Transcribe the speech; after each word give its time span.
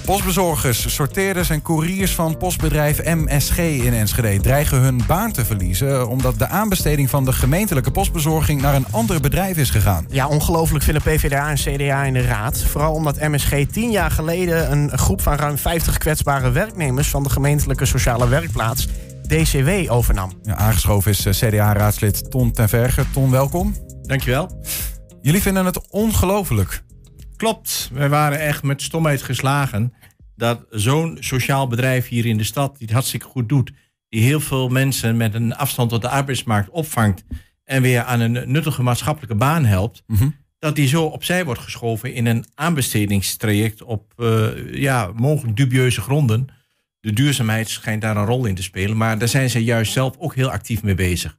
postbezorgers, 0.00 0.94
sorteerders 0.94 1.50
en 1.50 1.62
couriers 1.62 2.14
van 2.14 2.36
postbedrijf 2.36 3.04
MSG 3.04 3.58
in 3.58 3.94
Enschede 3.94 4.40
dreigen 4.40 4.78
hun 4.78 5.00
baan 5.06 5.32
te 5.32 5.44
verliezen 5.44 6.08
omdat 6.08 6.38
de 6.38 6.48
aanbesteding 6.48 7.10
van 7.10 7.24
de 7.24 7.32
gemeentelijke 7.32 7.90
postbezorging 7.90 8.60
naar 8.62 8.74
een 8.74 8.86
ander 8.90 9.20
bedrijf 9.20 9.56
is 9.56 9.70
gegaan. 9.70 10.06
Ja, 10.08 10.28
ongelooflijk 10.28 10.84
vinden 10.84 11.02
PvdA 11.02 11.50
en 11.50 11.56
CDA 11.56 12.04
in 12.04 12.12
de 12.12 12.22
raad. 12.22 12.58
Vooral 12.58 12.94
omdat 12.94 13.20
MSG 13.20 13.66
tien 13.72 13.90
jaar 13.90 14.10
geleden 14.10 14.72
een 14.72 14.98
groep 14.98 15.20
van 15.20 15.36
ruim 15.36 15.58
50 15.58 15.98
kwetsbare 15.98 16.50
werknemers 16.50 17.08
van 17.08 17.22
de 17.22 17.30
gemeentelijke 17.30 17.86
sociale 17.86 18.28
werkplaats 18.28 18.88
DCW 19.26 19.92
overnam. 19.92 20.32
Ja, 20.42 20.56
aangeschoven 20.56 21.10
is 21.10 21.26
eh, 21.26 21.32
CDA-raadslid 21.32 22.30
Ton 22.30 22.52
ten 22.52 22.68
Verger. 22.68 23.06
Ton, 23.12 23.30
welkom. 23.30 23.74
Dankjewel. 24.02 24.62
Jullie 25.20 25.42
vinden 25.42 25.64
het 25.64 25.90
ongelooflijk. 25.90 26.82
Klopt, 27.36 27.90
wij 27.92 28.08
waren 28.08 28.40
echt 28.40 28.62
met 28.62 28.82
stomheid 28.82 29.22
geslagen 29.22 29.92
dat 30.36 30.66
zo'n 30.70 31.16
sociaal 31.20 31.66
bedrijf 31.66 32.08
hier 32.08 32.26
in 32.26 32.36
de 32.36 32.44
stad, 32.44 32.72
die 32.72 32.86
het 32.86 32.94
hartstikke 32.94 33.26
goed 33.26 33.48
doet, 33.48 33.72
die 34.08 34.22
heel 34.22 34.40
veel 34.40 34.68
mensen 34.68 35.16
met 35.16 35.34
een 35.34 35.54
afstand 35.56 35.90
tot 35.90 36.02
de 36.02 36.08
arbeidsmarkt 36.08 36.68
opvangt 36.70 37.24
en 37.64 37.82
weer 37.82 38.02
aan 38.02 38.20
een 38.20 38.50
nuttige 38.50 38.82
maatschappelijke 38.82 39.34
baan 39.36 39.64
helpt, 39.64 40.02
Mhm. 40.06 40.28
dat 40.58 40.76
die 40.76 40.86
zo 40.88 41.04
opzij 41.04 41.44
wordt 41.44 41.60
geschoven 41.60 42.14
in 42.14 42.26
een 42.26 42.44
aanbestedingstraject 42.54 43.82
op 43.82 44.12
eh, 44.16 44.74
ja, 44.74 45.10
mogelijk 45.14 45.56
dubieuze 45.56 46.00
gronden. 46.00 46.46
De 47.00 47.12
duurzaamheid 47.12 47.68
schijnt 47.68 48.02
daar 48.02 48.16
een 48.16 48.24
rol 48.24 48.44
in 48.46 48.54
te 48.54 48.62
spelen, 48.62 48.96
maar 48.96 49.18
daar 49.18 49.28
zijn 49.28 49.50
ze 49.50 49.64
juist 49.64 49.92
zelf 49.92 50.16
ook 50.18 50.34
heel 50.34 50.50
actief 50.50 50.82
mee 50.82 50.94
bezig. 50.94 51.38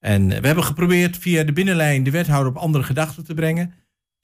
En 0.00 0.28
we 0.28 0.46
hebben 0.46 0.64
geprobeerd 0.64 1.18
via 1.18 1.42
de 1.42 1.52
binnenlijn 1.52 2.02
de 2.02 2.10
wethouder 2.10 2.50
op 2.52 2.56
andere 2.58 2.84
gedachten 2.84 3.24
te 3.24 3.34
brengen. 3.34 3.74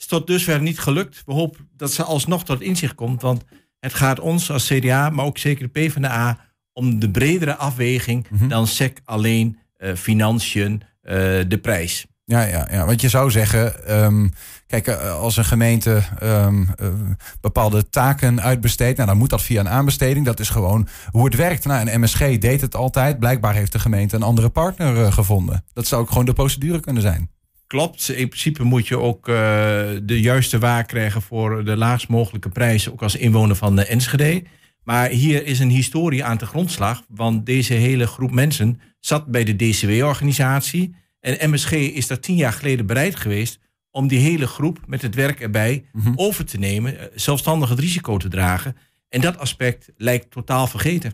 Is 0.00 0.06
tot 0.06 0.26
dusver 0.26 0.60
niet 0.60 0.78
gelukt. 0.78 1.22
We 1.26 1.32
hopen 1.32 1.68
dat 1.76 1.92
ze 1.92 2.02
alsnog 2.02 2.44
tot 2.44 2.60
inzicht 2.60 2.94
komt, 2.94 3.22
want 3.22 3.44
het 3.80 3.94
gaat 3.94 4.20
ons 4.20 4.50
als 4.50 4.66
CDA, 4.66 5.10
maar 5.10 5.24
ook 5.24 5.38
zeker 5.38 5.70
de 5.72 5.80
PvdA, 5.80 6.38
om 6.72 6.98
de 6.98 7.10
bredere 7.10 7.56
afweging 7.56 8.26
Mhm. 8.30 8.48
dan 8.48 8.66
SEC 8.66 9.00
alleen, 9.04 9.58
eh, 9.76 9.94
financiën, 9.94 10.82
eh, 11.02 11.14
de 11.48 11.58
prijs. 11.62 12.06
Ja, 12.24 12.42
ja, 12.42 12.68
ja, 12.70 12.86
want 12.86 13.00
je 13.00 13.08
zou 13.08 13.30
zeggen, 13.30 13.86
ehm, 13.86 14.28
kijk, 14.66 14.86
eh, 14.86 15.12
als 15.18 15.36
een 15.36 15.44
gemeente 15.44 16.02
ehm, 16.18 16.62
eh, 16.76 16.88
bepaalde 17.40 17.88
taken 17.88 18.40
uitbesteedt, 18.42 18.96
nou, 18.96 19.08
dan 19.08 19.18
moet 19.18 19.30
dat 19.30 19.42
via 19.42 19.60
een 19.60 19.68
aanbesteding. 19.68 20.24
Dat 20.26 20.40
is 20.40 20.48
gewoon 20.48 20.88
hoe 21.10 21.24
het 21.24 21.34
werkt. 21.34 21.64
Nou, 21.64 21.88
en 21.88 22.00
MSG 22.00 22.38
deed 22.38 22.60
het 22.60 22.76
altijd. 22.76 23.18
Blijkbaar 23.18 23.54
heeft 23.54 23.72
de 23.72 23.78
gemeente 23.78 24.16
een 24.16 24.22
andere 24.22 24.48
partner 24.48 25.12
gevonden. 25.12 25.64
Dat 25.72 25.86
zou 25.86 26.02
ook 26.02 26.08
gewoon 26.08 26.24
de 26.24 26.32
procedure 26.32 26.80
kunnen 26.80 27.02
zijn. 27.02 27.30
Klopt, 27.70 28.08
in 28.08 28.28
principe 28.28 28.62
moet 28.62 28.88
je 28.88 28.98
ook 28.98 29.28
eh, 29.28 29.34
de 30.02 30.20
juiste 30.20 30.58
waar 30.58 30.84
krijgen 30.84 31.22
voor 31.22 31.64
de 31.64 31.76
laagst 31.76 32.08
mogelijke 32.08 32.48
prijs, 32.48 32.90
ook 32.90 33.02
als 33.02 33.16
inwoner 33.16 33.56
van 33.56 33.76
de 33.76 33.84
Enschede. 33.84 34.42
Maar 34.84 35.08
hier 35.08 35.46
is 35.46 35.58
een 35.58 35.70
historie 35.70 36.24
aan 36.24 36.38
de 36.38 36.46
grondslag, 36.46 37.02
want 37.08 37.46
deze 37.46 37.74
hele 37.74 38.06
groep 38.06 38.30
mensen 38.30 38.80
zat 39.00 39.26
bij 39.26 39.44
de 39.44 39.56
DCW-organisatie. 39.56 40.94
En 41.20 41.50
MSG 41.50 41.72
is 41.72 42.06
daar 42.06 42.20
tien 42.20 42.36
jaar 42.36 42.52
geleden 42.52 42.86
bereid 42.86 43.16
geweest 43.16 43.58
om 43.90 44.08
die 44.08 44.18
hele 44.18 44.46
groep 44.46 44.78
met 44.86 45.02
het 45.02 45.14
werk 45.14 45.40
erbij 45.40 45.84
Mhm. 45.92 46.12
over 46.16 46.44
te 46.44 46.58
nemen, 46.58 46.98
eh, 46.98 47.06
zelfstandig 47.14 47.68
het 47.68 47.78
risico 47.78 48.16
te 48.16 48.28
dragen. 48.28 48.76
En 49.08 49.20
dat 49.20 49.38
aspect 49.38 49.92
lijkt 49.96 50.30
totaal 50.30 50.66
vergeten. 50.66 51.12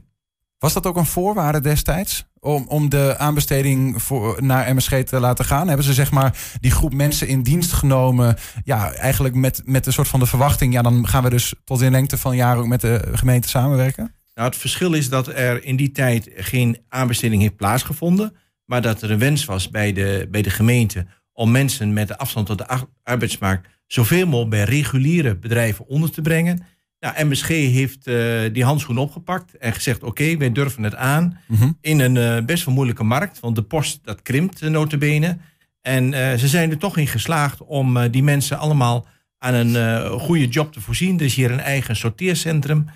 Was 0.59 0.73
dat 0.73 0.87
ook 0.87 0.97
een 0.97 1.07
voorwaarde 1.07 1.61
destijds? 1.61 2.25
Om, 2.47 2.65
om 2.69 2.89
de 2.89 3.15
aanbesteding 3.19 4.03
voor, 4.03 4.43
naar 4.43 4.75
MSG 4.75 5.03
te 5.03 5.21
laten 5.21 5.45
gaan? 5.45 5.69
Hebben 5.69 5.87
ze 5.87 5.95
zeg 5.95 6.11
maar 6.11 6.39
die 6.61 6.71
groep 6.71 6.95
mensen 6.95 7.29
in 7.29 7.43
dienst 7.43 7.73
genomen? 7.73 8.37
Ja, 8.65 8.93
eigenlijk 8.93 9.35
met, 9.35 9.63
met 9.65 9.87
een 9.87 9.93
soort 9.93 10.09
van 10.09 10.21
de 10.21 10.27
verwachting. 10.27 10.73
Ja, 10.73 10.83
dan 10.83 11.09
gaan 11.09 11.23
we 11.23 11.31
dus 11.31 11.55
tot 11.65 11.81
in 11.81 11.91
lengte 11.91 12.19
van 12.19 12.37
jaren 12.37 12.59
ook 12.59 12.67
met 12.67 12.81
de 12.81 13.09
gemeente 13.13 13.49
samenwerken. 13.49 14.15
Nou, 14.35 14.49
het 14.49 14.57
verschil 14.57 14.93
is 14.93 15.09
dat 15.09 15.29
er 15.29 15.65
in 15.65 15.77
die 15.77 15.93
tijd 15.93 16.31
geen 16.35 16.79
aanbesteding 16.89 17.43
heeft 17.43 17.57
plaatsgevonden. 17.57 18.37
Maar 18.65 18.83
dat 18.83 19.03
er 19.03 19.11
een 19.11 19.19
wens 19.19 19.45
was 19.45 19.71
bij 19.71 19.93
de, 19.93 20.29
bij 20.31 20.43
de 20.43 20.51
gemeente 20.51 21.07
om 21.33 21.51
mensen 21.51 21.93
met 21.93 22.09
de 22.09 22.19
afstand 22.19 22.47
tot 22.47 22.59
de 22.59 22.67
ar- 22.67 22.89
arbeidsmarkt 23.03 23.69
zoveel 23.87 24.27
mogelijk 24.27 24.51
bij 24.51 24.65
reguliere 24.65 25.37
bedrijven 25.37 25.87
onder 25.89 26.11
te 26.11 26.21
brengen. 26.21 26.63
Nou, 27.01 27.25
MSG 27.27 27.49
heeft 27.49 28.07
eh, 28.07 28.41
die 28.53 28.65
handschoen 28.65 28.99
opgepakt 28.99 29.57
en 29.57 29.73
gezegd: 29.73 30.03
oké, 30.03 30.37
wij 30.37 30.53
durven 30.53 30.83
het 30.83 30.95
aan 30.95 31.39
Mhm. 31.47 31.71
in 31.81 32.01
een 32.01 32.17
eh, 32.17 32.45
best 32.45 32.65
wel 32.65 32.75
moeilijke 32.75 33.05
markt, 33.05 33.41
want 33.41 33.57
de 33.57 33.63
post 33.63 33.99
dat 34.03 34.23
krimpt 34.23 34.63
uh, 34.63 34.71
notabene. 34.71 35.37
En 35.83 36.13
eh, 36.15 36.39
ze 36.39 36.49
zijn 36.49 36.71
er 36.71 36.79
toch 36.79 36.97
in 36.97 37.07
geslaagd 37.07 37.63
om 37.63 37.97
eh, 37.97 38.11
die 38.13 38.23
mensen 38.23 38.59
allemaal 38.59 39.07
aan 39.39 39.55
een 39.55 39.77
eh, 39.77 40.11
goede 40.11 40.47
job 40.49 40.73
te 40.73 40.81
voorzien. 40.81 41.19
Is 41.21 41.35
hier 41.35 41.51
een 41.51 41.61
eigen 41.61 41.97
sorteercentrum. 41.97 42.87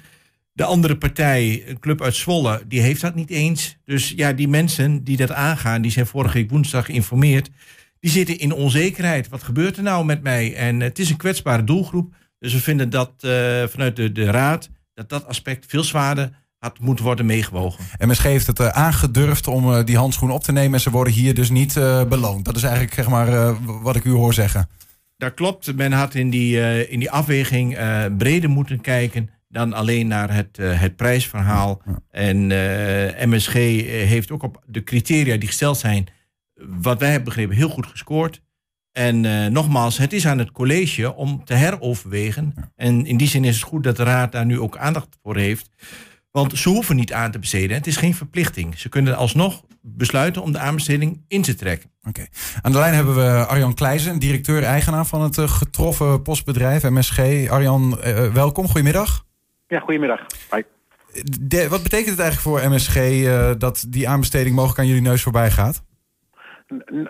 De 0.53 0.65
andere 0.65 0.97
partij, 0.97 1.63
een 1.67 1.79
club 1.79 2.03
uit 2.03 2.15
Zwolle, 2.15 2.63
die 2.69 2.81
heeft 2.81 3.01
dat 3.01 3.15
niet 3.15 3.31
eens. 3.31 3.77
Dus 3.85 4.13
ja, 4.17 4.33
die 4.33 4.49
mensen 4.49 5.05
die 5.05 5.17
dat 5.17 5.31
aangaan, 5.33 5.83
die 5.83 5.91
zijn 5.91 6.07
vorige 6.07 6.35
week 6.39 6.51
woensdag 6.51 6.85
geïnformeerd. 6.85 7.51
Die 8.01 8.11
zitten 8.11 8.39
in 8.39 8.53
onzekerheid. 8.53 9.29
Wat 9.29 9.43
gebeurt 9.43 9.77
er 9.77 9.83
nou 9.83 10.05
met 10.05 10.23
mij? 10.23 10.55
En 10.55 10.81
het 10.81 10.99
is 10.99 11.11
een 11.11 11.17
kwetsbare 11.17 11.65
doelgroep. 11.65 12.15
Dus 12.41 12.53
we 12.53 12.61
vinden 12.61 12.91
dat 12.91 13.13
uh, 13.21 13.31
vanuit 13.67 13.97
de, 13.97 14.13
de 14.13 14.25
raad 14.25 14.71
dat 14.95 15.09
dat 15.09 15.27
aspect 15.27 15.67
veel 15.69 15.85
zwaarder 15.85 16.31
had 16.59 16.79
moeten 16.79 17.05
worden 17.05 17.27
meegewogen. 17.27 17.85
MSG 17.99 18.23
heeft 18.23 18.47
het 18.47 18.61
uh, 18.61 18.69
aangedurfd 18.69 19.47
om 19.47 19.71
uh, 19.71 19.85
die 19.85 19.97
handschoen 19.97 20.31
op 20.31 20.43
te 20.43 20.53
nemen 20.53 20.75
en 20.75 20.81
ze 20.81 20.91
worden 20.91 21.13
hier 21.13 21.35
dus 21.35 21.51
niet 21.51 21.77
uh, 21.77 22.05
beloond. 22.05 22.45
Dat 22.45 22.57
is 22.57 22.63
eigenlijk 22.63 22.95
zeg 22.95 23.09
maar, 23.09 23.57
wat 23.83 23.97
ik 23.97 24.05
u 24.05 24.11
hoor 24.11 24.35
zeggen. 24.35 24.69
Dat 25.17 25.35
klopt. 25.35 25.77
Men 25.77 25.93
had 25.93 26.15
in 26.15 26.31
die, 26.31 26.89
in 26.89 26.99
die 26.99 27.11
afweging 27.11 27.79
breder 28.19 28.51
moeten 28.51 28.81
kijken 28.81 29.31
dan 29.49 29.73
alleen 29.73 30.07
naar 30.07 30.35
het, 30.35 30.57
het 30.57 30.97
prijsverhaal. 30.97 31.83
Ja. 31.87 31.99
En 32.11 32.47
MSG 33.31 33.53
heeft 33.53 34.31
ook 34.31 34.43
op 34.43 34.63
de 34.67 34.85
criteria 34.85 35.37
die 35.37 35.49
gesteld 35.49 35.79
zijn, 35.79 36.07
wat 36.55 36.99
wij 36.99 37.09
hebben 37.09 37.29
begrepen, 37.29 37.57
heel 37.57 37.69
goed 37.69 37.87
gescoord. 37.87 38.41
En 38.93 39.25
uh, 39.25 39.47
nogmaals, 39.47 39.99
het 39.99 40.13
is 40.13 40.27
aan 40.27 40.39
het 40.39 40.53
college 40.53 41.15
om 41.15 41.45
te 41.45 41.55
heroverwegen. 41.55 42.53
Ja. 42.57 42.71
En 42.77 43.07
in 43.07 43.17
die 43.17 43.29
zin 43.29 43.45
is 43.45 43.55
het 43.55 43.65
goed 43.65 43.85
dat 43.85 43.97
de 43.97 44.03
raad 44.03 44.33
daar 44.33 44.47
nu 44.47 44.61
ook 44.61 44.77
aandacht 44.77 45.19
voor 45.23 45.37
heeft. 45.37 45.71
Want 46.31 46.59
ze 46.59 46.69
hoeven 46.69 46.97
niet 46.97 47.13
aan 47.13 47.31
te 47.31 47.39
besteden. 47.39 47.77
Het 47.77 47.87
is 47.87 47.97
geen 47.97 48.15
verplichting. 48.15 48.79
Ze 48.79 48.89
kunnen 48.89 49.17
alsnog 49.17 49.63
besluiten 49.83 50.43
om 50.43 50.53
de 50.53 50.59
aanbesteding 50.59 51.25
in 51.29 51.43
te 51.43 51.55
trekken. 51.55 51.91
Oké. 52.01 52.09
Okay. 52.09 52.29
Aan 52.63 52.73
de 52.73 52.79
lijn 52.79 52.95
hebben 52.95 53.15
we 53.15 53.47
Arjan 53.47 53.75
Kleijzen, 53.75 54.19
directeur-eigenaar 54.19 55.07
van 55.07 55.23
het 55.23 55.37
uh, 55.37 55.49
getroffen 55.49 56.23
postbedrijf 56.23 56.83
MSG. 56.83 57.49
Arjan, 57.49 57.99
uh, 58.05 58.33
welkom. 58.33 58.67
Goedemiddag. 58.67 59.25
Ja, 59.67 59.81
goedemiddag. 59.81 60.21
Hi. 60.51 60.63
De, 61.41 61.69
wat 61.69 61.83
betekent 61.83 62.11
het 62.11 62.19
eigenlijk 62.19 62.63
voor 62.63 62.71
MSG 62.71 62.97
uh, 62.97 63.51
dat 63.59 63.85
die 63.89 64.09
aanbesteding 64.09 64.55
mogelijk 64.55 64.79
aan 64.79 64.87
jullie 64.87 65.03
neus 65.03 65.23
voorbij 65.23 65.51
gaat? 65.51 65.83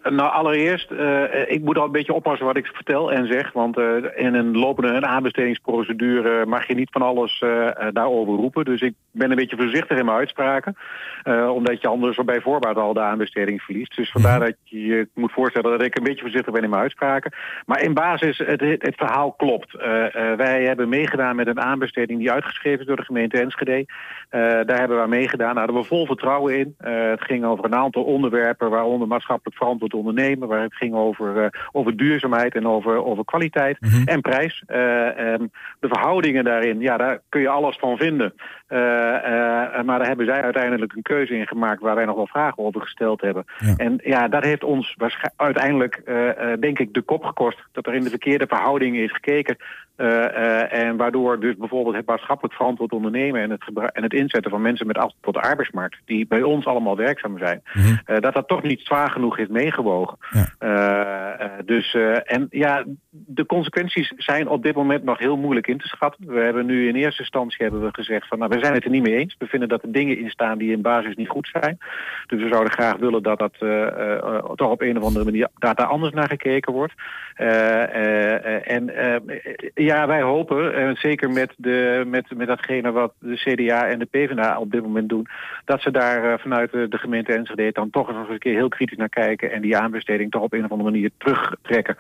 Nou, 0.03 0.32
allereerst, 0.32 0.91
uh, 0.91 1.50
ik 1.50 1.62
moet 1.62 1.78
al 1.78 1.84
een 1.84 1.93
beetje 1.93 2.12
oppassen 2.12 2.47
wat 2.47 2.56
ik 2.56 2.66
vertel 2.66 3.12
en 3.12 3.26
zeg. 3.26 3.53
Want 3.53 3.78
uh, 3.78 3.97
in 4.15 4.34
een 4.34 4.56
lopende 4.56 5.06
aanbestedingsprocedure 5.06 6.47
mag 6.47 6.66
je 6.66 6.75
niet 6.75 6.91
van 6.91 7.03
alles 7.03 7.41
uh, 7.41 7.69
daarover 7.93 8.34
roepen. 8.34 8.65
Dus 8.65 8.81
ik 8.81 8.94
ben 9.10 9.31
een 9.31 9.37
beetje 9.37 9.56
voorzichtig 9.56 9.98
in 9.98 10.04
mijn 10.04 10.19
uitspraken. 10.19 10.76
omdat 11.54 11.81
je 11.81 11.88
anders 11.88 12.19
bij 12.25 12.41
voorbaat 12.41 12.76
al 12.76 12.93
de 12.93 13.00
aanbesteding 13.00 13.62
verliest. 13.62 13.97
Dus 13.97 14.10
vandaar 14.10 14.41
dat 14.41 14.54
je 14.65 14.87
je 14.87 15.09
moet 15.15 15.32
voorstellen 15.32 15.71
dat 15.71 15.82
ik 15.82 15.97
een 15.97 16.04
beetje 16.04 16.22
voorzichtig 16.22 16.53
ben 16.53 16.62
in 16.62 16.71
mijn 16.71 16.82
uitspraken. 16.82 17.32
Maar 17.66 17.82
in 17.82 17.94
basis, 17.94 18.38
het, 18.38 18.60
het 18.60 18.94
verhaal 18.97 19.32
klopt. 19.32 19.72
wij 20.37 20.65
hebben 20.65 20.88
meegedaan 20.88 21.37
met 21.37 21.47
een 21.47 21.60
aanbesteding 21.60 22.19
die 22.19 22.32
uitgeschreven 22.32 22.81
is 22.81 22.87
door 22.87 22.97
de 22.97 23.04
gemeente 23.04 23.41
Enschede. 23.41 23.84
daar 24.31 24.78
hebben 24.78 24.97
we 24.97 25.03
aan 25.03 25.09
meegedaan. 25.09 25.54
Daar 25.54 25.65
hadden 25.65 25.82
we 25.82 25.88
vol 25.88 26.06
vertrouwen 26.06 26.59
in. 26.59 26.75
het 26.78 27.25
ging 27.25 27.44
over 27.44 27.65
een 27.65 27.75
aantal 27.75 28.03
onderwerpen, 28.03 28.71
waaronder 28.71 29.09
maatschappelijk 29.09 29.50
verantwoord 29.55 29.94
ondernemen, 29.94 30.49
waar 30.49 30.62
het 30.62 30.75
ging 30.75 30.94
over, 30.94 31.37
uh, 31.37 31.47
over 31.72 31.97
duurzaamheid 31.97 32.55
en 32.55 32.66
over, 32.66 33.05
over 33.05 33.25
kwaliteit 33.25 33.81
mm 33.81 33.91
-hmm. 33.91 34.05
en 34.05 34.21
prijs. 34.21 34.62
Uh, 34.69 35.33
um, 35.33 35.50
de 35.81 35.88
verhoudingen 35.88 36.44
daarin, 36.44 36.81
ja, 36.81 36.97
daar 36.97 37.21
kun 37.28 37.41
je 37.41 37.48
alles 37.48 37.77
van 37.77 37.97
vinden. 37.97 38.33
Uh, 38.69 38.78
maar 39.83 39.98
daar 39.98 40.07
hebben 40.07 40.27
zij 40.27 40.42
uiteindelijk 40.42 40.92
een 40.92 41.03
keuze 41.03 41.36
in 41.36 41.47
gemaakt 41.47 41.80
waar 41.80 41.95
wij 41.95 42.04
nog 42.04 42.16
wel 42.16 42.27
vragen 42.27 42.65
over 42.65 42.80
gesteld 42.80 43.21
hebben. 43.21 43.45
Ja. 43.59 43.74
En 43.77 44.01
ja, 44.04 44.28
dat 44.28 44.45
heeft 44.45 44.65
ons 44.65 44.97
uiteindelijk, 45.36 46.03
denk 46.60 46.78
ik, 46.78 46.95
de 46.95 47.03
kop 47.03 47.24
gekost. 47.24 47.59
Dat 47.72 47.86
er 47.86 47.95
in 47.95 48.04
de 48.04 48.10
verkeerde 48.10 48.47
verhoudingen 48.47 49.03
is 49.03 49.13
gekeken. 49.13 49.57
en 50.71 50.97
waardoor 50.97 51.41
dus 51.41 51.57
bijvoorbeeld 51.57 51.97
het 51.97 52.07
maatschappelijk 52.07 52.54
verantwoord 52.54 52.92
ondernemen 52.92 53.42
en 53.42 53.51
het, 53.51 53.92
en 53.92 54.03
het 54.03 54.13
inzetten 54.13 54.51
van 54.51 54.63
mensen 54.63 54.86
met 54.86 54.97
afstand 54.97 55.22
tot 55.22 55.34
de 55.34 55.41
arbeidsmarkt, 55.41 55.98
die 56.04 56.27
bij 56.27 56.42
ons 56.42 56.66
allemaal 56.66 56.97
werkzaam 56.97 57.39
zijn, 57.39 57.63
mm 57.72 57.83
-hmm. 57.83 58.21
dat 58.21 58.34
dat 58.34 58.48
toch 58.48 58.63
niet 58.63 58.80
zwaar 58.80 59.10
genoeg 59.10 59.39
is 59.41 59.48
meegewogen. 59.48 60.19
Ja. 60.31 60.48
Uh, 60.60 61.47
uh, 61.47 61.53
dus, 61.65 61.95
uh, 61.95 62.19
en 62.25 62.47
ja, 62.51 62.84
de 63.10 63.47
consequenties 63.47 64.13
zijn 64.16 64.48
op 64.48 64.63
dit 64.63 64.75
moment 64.75 65.04
nog 65.04 65.19
heel 65.19 65.37
moeilijk 65.37 65.66
in 65.66 65.78
te 65.78 65.89
schatten. 65.89 66.27
We 66.27 66.41
hebben 66.41 66.66
nu 66.66 66.89
in 66.89 66.95
eerste 66.95 67.22
instantie 67.22 67.63
hebben 67.63 67.83
we 67.83 67.89
gezegd 67.92 68.28
van, 68.28 68.39
nou, 68.39 68.51
we 68.51 68.59
zijn 68.59 68.75
het 68.75 68.84
er 68.84 68.91
niet 68.91 69.03
mee 69.03 69.16
eens. 69.16 69.37
We 69.39 69.47
vinden 69.47 69.69
dat 69.69 69.83
er 69.83 69.92
dingen 69.92 70.19
in 70.19 70.31
staan 70.31 70.59
die 70.59 70.72
in 70.72 70.83
basis 70.83 71.15
niet 71.15 71.28
goed 71.28 71.48
zijn. 71.53 71.78
Dus 72.27 72.42
we 72.42 72.48
zouden 72.48 72.72
graag 72.72 72.97
willen 72.97 73.22
dat 73.22 73.39
dat 73.39 73.54
toch 74.57 74.71
op 74.71 74.81
een 74.81 74.98
of 74.98 75.04
andere 75.04 75.25
manier 75.25 75.48
dat 75.59 75.77
daar 75.77 75.86
anders 75.86 76.13
naar 76.13 76.28
gekeken 76.28 76.72
wordt. 76.72 76.93
en 78.65 78.93
ja, 79.75 80.07
wij 80.07 80.22
hopen 80.22 80.97
zeker 80.97 81.31
met, 81.31 81.54
de, 81.57 82.04
met, 82.07 82.36
met 82.36 82.47
datgene 82.47 82.93
wat 82.93 83.13
de 83.19 83.34
CDA 83.34 83.86
en 83.86 83.98
de 83.98 84.04
PvdA 84.04 84.59
op 84.59 84.71
dit 84.71 84.83
moment 84.83 85.09
doen. 85.09 85.27
Dat 85.65 85.81
ze 85.81 85.91
daar 85.91 86.41
vanuit 86.41 86.71
de, 86.72 86.89
gemeente 86.91 87.33
Enschede 87.33 87.72
dan 87.72 87.91
toch 87.91 88.09
eens 88.09 88.28
een 88.28 88.39
keer 88.39 88.54
heel 88.54 88.69
kritisch 88.69 88.97
naar 88.97 89.09
kijken. 89.09 89.29
En 89.36 89.60
die 89.60 89.77
aanbesteding 89.77 90.30
toch 90.30 90.42
op 90.42 90.53
een 90.53 90.65
of 90.65 90.71
andere 90.71 90.91
manier 90.91 91.10
terugtrekken. 91.18 91.97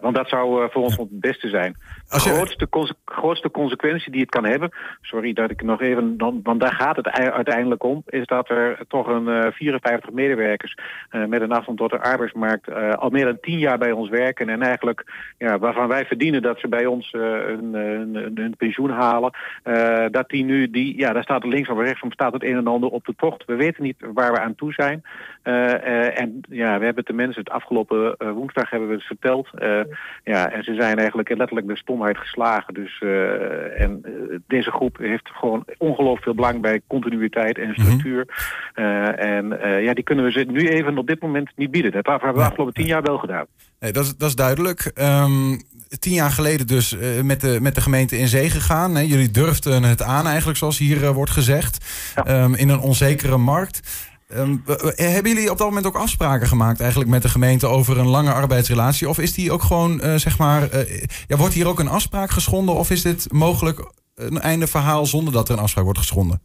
want 0.00 0.14
dat 0.14 0.28
zou 0.28 0.70
voor 0.70 0.82
ons 0.82 0.96
het 0.96 1.20
beste 1.20 1.48
zijn. 1.48 1.76
De 2.08 2.18
grootste, 2.18 2.68
grootste 3.04 3.50
consequentie 3.50 4.12
die 4.12 4.20
het 4.20 4.30
kan 4.30 4.44
hebben... 4.44 4.70
Sorry 5.00 5.32
dat 5.32 5.50
ik 5.50 5.62
nog 5.62 5.80
even... 5.80 6.14
want 6.42 6.60
daar 6.60 6.72
gaat 6.72 6.96
het 6.96 7.08
uiteindelijk 7.10 7.84
om... 7.84 8.02
is 8.06 8.26
dat 8.26 8.48
er 8.48 8.78
toch 8.88 9.06
een 9.06 9.52
54 9.52 10.10
medewerkers... 10.10 10.76
met 11.26 11.40
een 11.40 11.52
afstand 11.52 11.78
tot 11.78 11.90
de 11.90 12.00
arbeidsmarkt... 12.00 12.72
al 12.96 13.10
meer 13.10 13.24
dan 13.24 13.40
10 13.40 13.58
jaar 13.58 13.78
bij 13.78 13.92
ons 13.92 14.08
werken. 14.08 14.48
En 14.48 14.62
eigenlijk 14.62 15.04
ja, 15.38 15.58
waarvan 15.58 15.88
wij 15.88 16.04
verdienen 16.04 16.42
dat 16.42 16.58
ze 16.58 16.68
bij 16.68 16.86
ons 16.86 17.12
een, 17.12 17.74
een, 17.74 18.32
een, 18.34 18.56
pensioen 18.56 18.90
halen. 18.90 19.32
Dat 20.10 20.28
die 20.28 20.44
nu, 20.44 20.70
die, 20.70 20.98
ja, 20.98 21.12
daar 21.12 21.22
staat 21.22 21.44
links 21.44 21.68
of 21.68 21.78
rechts 21.78 22.02
staat 22.08 22.32
het 22.32 22.42
een 22.44 22.56
en 22.56 22.66
ander 22.66 22.88
op 22.88 23.04
de 23.04 23.14
tocht. 23.16 23.44
We 23.44 23.54
weten 23.54 23.82
niet 23.82 23.96
waar 24.14 24.32
we 24.32 24.40
aan 24.40 24.54
toe 24.54 24.72
zijn. 24.72 25.02
Uh, 25.44 26.18
en 26.22 26.40
ja, 26.48 26.78
we 26.78 26.84
hebben 26.84 27.04
de 27.04 27.12
mensen 27.12 27.42
het 27.42 27.52
afgelopen 27.52 28.16
woensdag 28.34 28.70
hebben 28.70 28.88
we 28.88 28.94
het 28.94 29.04
verteld. 29.04 29.48
ja, 30.24 30.50
en 30.50 30.64
ze 30.64 30.74
zijn 30.74 30.98
eigenlijk 30.98 31.28
letterlijk 31.28 31.66
de 31.66 31.76
stomheid 31.76 32.18
geslagen. 32.18 32.74
Dus, 32.74 33.02
en 33.76 34.04
deze 34.46 34.70
groep 34.70 34.98
heeft 34.98 35.28
gewoon 35.32 35.64
ongelooflijk 35.78 36.22
veel 36.22 36.34
belang 36.34 36.60
bij 36.60 36.80
continuïteit 36.86 37.58
en 37.58 37.74
structuur. 37.74 38.26
Mm 38.26 38.84
-hmm. 38.84 39.04
en 39.04 39.44
ja, 39.82 39.94
die 39.94 40.04
kunnen 40.04 40.24
we 40.24 40.30
ze 40.30 40.44
nu 40.48 40.68
even 40.68 40.98
op 40.98 41.06
dit 41.06 41.20
moment 41.20 41.50
niet 41.56 41.70
bieden. 41.70 41.92
Dat 41.92 42.06
hebben 42.06 42.28
we 42.28 42.34
de 42.34 42.44
afgelopen 42.44 42.74
tien 42.74 42.86
jaar 42.86 43.02
wel 43.02 43.18
gedaan. 43.18 43.46
Nee, 43.80 43.92
dat, 43.92 44.04
is, 44.04 44.16
dat 44.16 44.28
is 44.28 44.34
duidelijk. 44.34 44.90
Um, 44.94 45.60
tien 45.98 46.12
jaar 46.12 46.30
geleden 46.30 46.66
dus 46.66 46.96
met, 47.22 47.40
de, 47.40 47.58
met 47.60 47.74
de 47.74 47.80
gemeente 47.80 48.18
in 48.18 48.28
zee 48.28 48.50
gegaan. 48.50 48.94
Hè. 48.94 49.00
Jullie 49.00 49.30
durfden 49.30 49.82
het 49.82 50.02
aan 50.02 50.26
eigenlijk, 50.26 50.58
zoals 50.58 50.78
hier 50.78 51.12
wordt 51.12 51.30
gezegd. 51.30 51.84
Ja. 52.14 52.42
Um, 52.42 52.54
in 52.54 52.68
een 52.68 52.80
onzekere 52.80 53.36
markt. 53.36 54.10
Um, 54.36 54.62
hebben 54.94 55.34
jullie 55.34 55.50
op 55.50 55.58
dat 55.58 55.68
moment 55.68 55.86
ook 55.86 55.96
afspraken 55.96 56.48
gemaakt 56.48 56.80
eigenlijk 56.80 57.10
met 57.10 57.22
de 57.22 57.28
gemeente 57.28 57.66
over 57.66 57.98
een 57.98 58.08
lange 58.08 58.32
arbeidsrelatie? 58.32 59.08
Of 59.08 59.18
is 59.18 59.34
die 59.34 59.52
ook 59.52 59.62
gewoon, 59.62 60.00
uh, 60.04 60.14
zeg 60.14 60.38
maar, 60.38 60.68
ja, 61.26 61.36
wordt 61.36 61.54
hier 61.54 61.68
ook 61.68 61.78
een 61.78 61.88
afspraak 61.88 62.30
geschonden? 62.30 62.74
Of 62.74 62.90
is 62.90 63.02
dit 63.02 63.32
mogelijk 63.32 63.92
een 64.14 64.40
einde 64.40 64.66
verhaal 64.66 65.06
zonder 65.06 65.32
dat 65.32 65.48
er 65.48 65.54
een 65.54 65.62
afspraak 65.62 65.84
wordt 65.84 65.98
geschonden? 65.98 66.42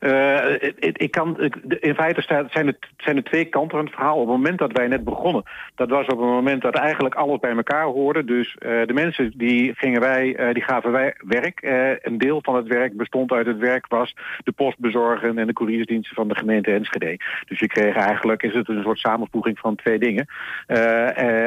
Uh, 0.00 0.62
ik, 0.92 1.10
kan, 1.10 1.40
in 1.80 1.94
feite 1.94 2.22
zijn, 2.50 2.66
het, 2.66 2.76
zijn 2.96 3.16
er 3.16 3.22
twee 3.22 3.44
kanten 3.44 3.76
van 3.76 3.86
het 3.86 3.94
verhaal. 3.94 4.14
Op 4.14 4.28
het 4.28 4.36
moment 4.36 4.58
dat 4.58 4.72
wij 4.72 4.86
net 4.86 5.04
begonnen, 5.04 5.42
dat 5.74 5.90
was 5.90 6.06
op 6.06 6.18
het 6.18 6.28
moment 6.28 6.62
dat 6.62 6.74
eigenlijk 6.74 7.14
alles 7.14 7.38
bij 7.38 7.56
elkaar 7.56 7.84
hoorde. 7.84 8.24
Dus 8.24 8.56
uh, 8.58 8.86
de 8.86 8.92
mensen 8.92 9.32
die 9.36 9.74
gingen 9.74 10.00
wij, 10.00 10.40
uh, 10.40 10.54
die 10.54 10.62
gaven 10.62 10.92
wij 10.92 11.14
werk. 11.18 11.62
een 12.02 12.18
deel 12.18 12.38
van 12.42 12.54
het 12.56 12.66
werk 12.66 12.96
bestond 12.96 13.32
uit 13.32 13.46
het 13.46 13.58
werk 13.58 13.86
was 13.86 14.16
de 14.44 14.52
postbezorgen 14.52 15.38
en 15.38 15.46
de 15.46 15.52
couriersdiensten 15.52 16.14
van 16.14 16.28
de 16.28 16.36
gemeente 16.36 16.72
Enschede. 16.72 17.16
Dus 17.46 17.58
je 17.58 17.66
kreeg 17.66 17.96
eigenlijk, 17.96 18.42
is 18.42 18.54
het 18.54 18.68
een 18.68 18.82
soort 18.82 18.98
samenvoeging 18.98 19.58
van 19.58 19.76
twee 19.76 19.98
dingen. 19.98 20.26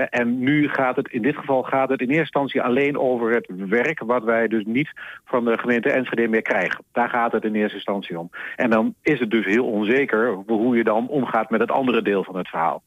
en 0.09 0.39
nu 0.39 0.69
gaat 0.69 0.95
het, 0.95 1.07
in 1.07 1.21
dit 1.21 1.35
geval 1.35 1.63
gaat 1.63 1.89
het 1.89 2.01
in 2.01 2.07
eerste 2.07 2.21
instantie 2.21 2.61
alleen 2.61 2.97
over 2.97 3.31
het 3.31 3.47
werk 3.69 3.99
wat 3.99 4.23
wij 4.23 4.47
dus 4.47 4.63
niet 4.65 4.91
van 5.25 5.45
de 5.45 5.57
gemeente 5.57 5.91
Enschede 5.91 6.27
meer 6.27 6.41
krijgen. 6.41 6.83
Daar 6.91 7.09
gaat 7.09 7.31
het 7.31 7.43
in 7.43 7.55
eerste 7.55 7.75
instantie 7.75 8.19
om. 8.19 8.29
En 8.55 8.69
dan 8.69 8.95
is 9.01 9.19
het 9.19 9.31
dus 9.31 9.45
heel 9.45 9.65
onzeker 9.65 10.33
hoe 10.47 10.77
je 10.77 10.83
dan 10.83 11.07
omgaat 11.07 11.49
met 11.49 11.59
het 11.59 11.71
andere 11.71 12.01
deel 12.01 12.23
van 12.23 12.37
het 12.37 12.47
verhaal. 12.47 12.83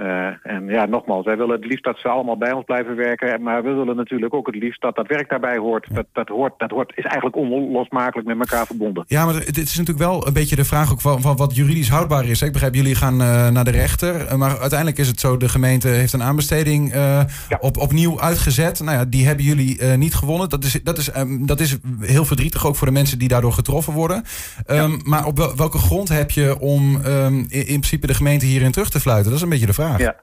Uh, 0.00 0.26
en 0.42 0.66
ja, 0.66 0.86
nogmaals, 0.86 1.24
wij 1.24 1.36
willen 1.36 1.56
het 1.56 1.64
liefst 1.64 1.84
dat 1.84 1.98
ze 1.98 2.08
allemaal 2.08 2.36
bij 2.36 2.52
ons 2.52 2.64
blijven 2.64 2.96
werken. 2.96 3.42
Maar 3.42 3.62
we 3.62 3.72
willen 3.72 3.96
natuurlijk 3.96 4.34
ook 4.34 4.46
het 4.46 4.54
liefst 4.54 4.80
dat 4.82 4.96
dat 4.96 5.06
werk 5.06 5.28
daarbij 5.28 5.56
hoort. 5.56 5.86
Dat, 5.92 6.06
dat, 6.12 6.28
hoort, 6.28 6.52
dat 6.58 6.70
hoort, 6.70 6.92
is 6.94 7.04
eigenlijk 7.04 7.36
onlosmakelijk 7.36 8.28
met 8.28 8.38
elkaar 8.38 8.66
verbonden. 8.66 9.04
Ja, 9.08 9.24
maar 9.24 9.34
het 9.34 9.58
is 9.58 9.76
natuurlijk 9.76 10.06
wel 10.06 10.26
een 10.26 10.32
beetje 10.32 10.56
de 10.56 10.64
vraag 10.64 10.92
ook 10.92 11.00
van, 11.00 11.20
van 11.20 11.36
wat 11.36 11.56
juridisch 11.56 11.88
houdbaar 11.88 12.24
is. 12.24 12.42
Ik 12.42 12.52
begrijp, 12.52 12.74
jullie 12.74 12.94
gaan 12.94 13.20
uh, 13.20 13.48
naar 13.48 13.64
de 13.64 13.70
rechter. 13.70 14.38
Maar 14.38 14.58
uiteindelijk 14.58 14.98
is 14.98 15.08
het 15.08 15.20
zo, 15.20 15.36
de 15.36 15.48
gemeente 15.48 15.88
heeft 15.88 16.12
een 16.12 16.22
aanbesteding 16.22 16.94
uh, 16.94 17.20
ja. 17.48 17.58
op, 17.60 17.76
opnieuw 17.76 18.20
uitgezet. 18.20 18.80
Nou 18.80 18.98
ja, 18.98 19.04
die 19.04 19.26
hebben 19.26 19.44
jullie 19.44 19.82
niet 19.82 20.14
gewonnen. 20.14 20.48
Dat 20.48 20.64
is, 20.64 20.82
dat, 20.82 20.98
is, 20.98 21.16
um, 21.16 21.46
dat 21.46 21.60
is 21.60 21.76
heel 22.00 22.24
verdrietig 22.24 22.66
ook 22.66 22.76
voor 22.76 22.86
de 22.86 22.92
mensen 22.92 23.18
die 23.18 23.28
daardoor 23.28 23.52
getroffen 23.52 23.92
worden. 23.92 24.24
Um, 24.66 24.76
ja. 24.76 24.88
Maar 25.04 25.26
op 25.26 25.38
welke 25.56 25.78
grond 25.78 26.08
heb 26.08 26.30
je 26.30 26.58
om 26.60 27.00
um, 27.06 27.38
in, 27.48 27.48
in 27.48 27.64
principe 27.64 28.06
de 28.06 28.14
gemeente 28.14 28.46
hierin 28.46 28.72
terug 28.72 28.90
te 28.90 29.00
fluiten? 29.00 29.26
Dat 29.26 29.36
is 29.36 29.42
een 29.42 29.48
beetje 29.48 29.66
de 29.66 29.72
vraag. 29.72 29.85
Ja. 29.98 30.16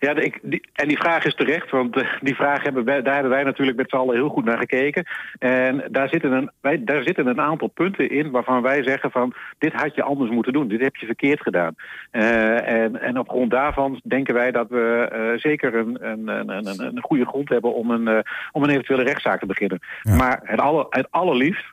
Ja, 0.00 0.14
ik, 0.14 0.38
die, 0.42 0.68
en 0.72 0.88
die 0.88 0.98
vraag 0.98 1.24
is 1.24 1.34
terecht, 1.34 1.70
want 1.70 1.96
uh, 1.96 2.04
die 2.20 2.34
vraag 2.34 2.62
hebben 2.62 2.84
wij, 2.84 3.02
daar 3.02 3.12
hebben 3.14 3.32
wij 3.32 3.42
natuurlijk 3.42 3.76
met 3.76 3.90
z'n 3.90 3.96
allen 3.96 4.14
heel 4.14 4.28
goed 4.28 4.44
naar 4.44 4.58
gekeken. 4.58 5.06
En 5.38 5.84
daar 5.90 6.08
zitten, 6.08 6.32
een, 6.32 6.50
wij, 6.60 6.84
daar 6.84 7.02
zitten 7.02 7.26
een 7.26 7.40
aantal 7.40 7.68
punten 7.68 8.10
in 8.10 8.30
waarvan 8.30 8.62
wij 8.62 8.82
zeggen 8.82 9.10
van 9.10 9.34
dit 9.58 9.72
had 9.72 9.94
je 9.94 10.02
anders 10.02 10.30
moeten 10.30 10.52
doen, 10.52 10.68
dit 10.68 10.80
heb 10.80 10.96
je 10.96 11.06
verkeerd 11.06 11.40
gedaan. 11.40 11.74
Uh, 12.12 12.68
en, 12.68 13.00
en 13.00 13.18
op 13.18 13.28
grond 13.28 13.50
daarvan 13.50 14.00
denken 14.04 14.34
wij 14.34 14.50
dat 14.50 14.68
we 14.68 15.10
uh, 15.12 15.40
zeker 15.40 15.74
een, 15.74 15.98
een, 16.00 16.28
een, 16.28 16.66
een, 16.66 16.80
een 16.80 17.02
goede 17.02 17.26
grond 17.26 17.48
hebben 17.48 17.74
om 17.74 17.90
een, 17.90 18.24
om 18.52 18.62
een 18.62 18.70
eventuele 18.70 19.02
rechtszaak 19.02 19.40
te 19.40 19.46
beginnen. 19.46 19.78
Ja. 20.02 20.16
Maar 20.16 20.40
het, 20.42 20.60
aller, 20.60 20.86
het 20.90 21.06
allerliefst 21.10 21.64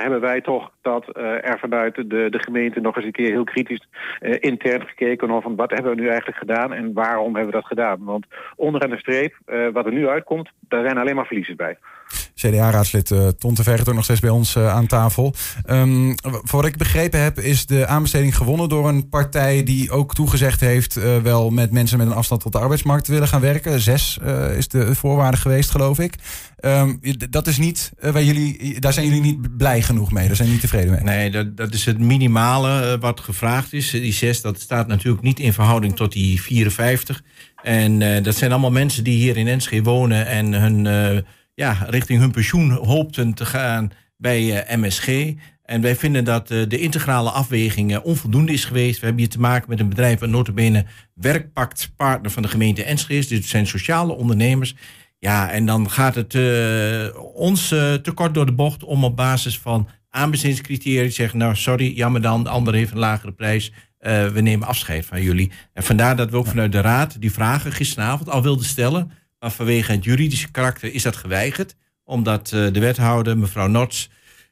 hebben 0.00 0.20
wij 0.20 0.40
toch 0.40 0.70
dat 0.82 1.18
uh, 1.18 1.48
er 1.48 1.58
vanuit 1.58 1.94
de, 1.94 2.26
de 2.30 2.38
gemeente 2.38 2.80
nog 2.80 2.96
eens 2.96 3.04
een 3.04 3.12
keer 3.12 3.30
heel 3.30 3.44
kritisch 3.44 3.88
intern 4.20 4.86
gekeken 4.86 5.30
of 5.30 5.42
van 5.42 5.56
wat 5.56 5.70
hebben 5.70 5.94
we 5.94 6.00
nu 6.00 6.08
eigenlijk 6.08 6.38
gedaan 6.38 6.72
en 6.72 6.92
waarom 6.92 7.34
hebben 7.34 7.52
we 7.52 7.60
dat 7.60 7.66
gedaan. 7.66 8.04
Want 8.04 8.26
onderaan 8.56 8.90
de 8.90 8.98
streep, 8.98 9.34
wat 9.72 9.86
er 9.86 9.92
nu 9.92 10.08
uitkomt, 10.08 10.50
daar 10.68 10.82
zijn 10.82 10.98
alleen 10.98 11.14
maar 11.14 11.26
verliezers 11.26 11.56
bij. 11.56 11.78
CDA-raadslid 12.34 13.10
uh, 13.10 13.28
Ton 13.28 13.54
de 13.54 13.62
Vergt 13.62 13.88
ook 13.88 13.94
nog 13.94 14.04
steeds 14.04 14.20
bij 14.20 14.30
ons 14.30 14.54
uh, 14.54 14.68
aan 14.68 14.86
tafel. 14.86 15.34
Um, 15.70 16.14
voor 16.22 16.60
wat 16.60 16.70
ik 16.70 16.76
begrepen 16.76 17.22
heb, 17.22 17.38
is 17.38 17.66
de 17.66 17.86
aanbesteding 17.86 18.36
gewonnen 18.36 18.68
door 18.68 18.88
een 18.88 19.08
partij 19.08 19.62
die 19.62 19.90
ook 19.90 20.14
toegezegd 20.14 20.60
heeft 20.60 20.98
uh, 20.98 21.16
wel 21.16 21.50
met 21.50 21.70
mensen 21.70 21.98
met 21.98 22.06
een 22.06 22.12
afstand 22.12 22.40
tot 22.40 22.52
de 22.52 22.58
arbeidsmarkt 22.58 23.04
te 23.04 23.12
willen 23.12 23.28
gaan 23.28 23.40
werken. 23.40 23.80
Zes 23.80 24.18
is 24.56 24.68
de 24.68 24.94
voorwaarde 24.94 25.36
geweest, 25.36 25.70
geloof 25.70 25.98
ik. 25.98 26.14
Um, 26.60 27.00
dat 27.30 27.46
is 27.46 27.58
niet 27.58 27.92
waar 28.00 28.22
jullie, 28.22 28.80
daar 28.80 28.92
zijn 28.92 29.06
jullie 29.06 29.20
niet 29.20 29.56
blij 29.56 29.82
genoeg 29.82 30.12
mee, 30.12 30.26
daar 30.26 30.36
zijn 30.36 30.48
jullie 30.48 30.62
niet 30.62 30.70
tevreden 30.70 30.94
mee. 30.94 31.16
Nee, 31.16 31.30
dat, 31.30 31.56
dat 31.56 31.74
is 31.74 31.84
het 31.84 31.98
minimale 31.98 32.98
wat 33.00 33.20
gevraagd 33.20 33.72
is. 33.72 33.90
Die 33.90 34.12
zes, 34.12 34.40
dat 34.40 34.60
staat 34.60 34.86
natuurlijk 34.86 35.22
niet 35.22 35.40
in 35.40 35.52
verhouding 35.52 35.96
tot 35.96 36.12
die 36.12 36.42
54. 36.42 37.22
En 37.62 38.22
dat 38.22 38.34
zijn 38.36 38.50
allemaal 38.50 38.70
mensen 38.70 39.04
die 39.04 39.16
hier 39.16 39.36
in 39.36 39.48
Enschede 39.48 39.82
wonen 39.82 40.26
en 40.26 40.52
hun 40.52 40.86
ja, 41.56 41.76
richting 41.88 42.20
hun 42.20 42.30
pensioen 42.30 42.70
hoopten 42.70 43.34
te 43.34 43.44
gaan 43.44 43.90
bij 44.16 44.68
uh, 44.68 44.76
MSG. 44.76 45.32
En 45.62 45.80
wij 45.80 45.96
vinden 45.96 46.24
dat 46.24 46.50
uh, 46.50 46.68
de 46.68 46.78
integrale 46.78 47.30
afweging 47.30 47.92
uh, 47.92 47.98
onvoldoende 48.04 48.52
is 48.52 48.64
geweest. 48.64 48.98
We 48.98 49.04
hebben 49.06 49.22
hier 49.22 49.32
te 49.32 49.40
maken 49.40 49.70
met 49.70 49.80
een 49.80 49.88
bedrijf, 49.88 50.20
een 50.20 50.30
notabene 50.30 50.84
werkpaktpartner 51.14 52.30
van 52.30 52.42
de 52.42 52.48
gemeente 52.48 52.84
Enschede. 52.84 53.26
Dit 53.26 53.44
zijn 53.44 53.66
sociale 53.66 54.12
ondernemers. 54.12 54.74
Ja, 55.18 55.50
en 55.50 55.66
dan 55.66 55.90
gaat 55.90 56.14
het 56.14 56.34
ons 57.34 57.68
te 57.68 58.12
kort 58.14 58.34
door 58.34 58.46
de 58.46 58.52
bocht 58.52 58.84
om 58.84 59.04
op 59.04 59.16
basis 59.16 59.58
van 59.58 59.88
aanbestedingscriteria 60.10 61.02
te 61.02 61.10
zeggen... 61.10 61.38
nou, 61.38 61.54
sorry, 61.54 61.96
jammer 61.96 62.22
dan, 62.22 62.42
de 62.42 62.48
ander 62.48 62.74
heeft 62.74 62.92
een 62.92 62.98
lagere 62.98 63.32
prijs. 63.32 63.72
we 64.32 64.40
nemen 64.40 64.68
afscheid 64.68 65.06
van 65.06 65.22
jullie. 65.22 65.50
En 65.72 65.82
vandaar 65.82 66.16
dat 66.16 66.30
we 66.30 66.36
ook 66.36 66.46
vanuit 66.46 66.72
de 66.72 66.80
raad 66.80 67.20
die 67.20 67.32
vragen 67.32 67.72
gisteravond 67.72 68.30
al 68.30 68.42
wilden 68.42 68.66
stellen... 68.66 69.10
Maar 69.38 69.50
vanwege 69.50 69.92
het 69.92 70.04
juridische 70.04 70.50
karakter 70.50 70.94
is 70.94 71.02
dat 71.02 71.16
geweigerd. 71.16 71.76
Omdat 72.04 72.52
uh, 72.54 72.72
de 72.72 72.80
wethouder, 72.80 73.38
mevrouw 73.38 73.66
Nots, 73.66 74.10